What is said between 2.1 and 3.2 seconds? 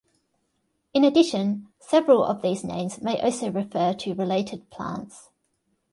of these names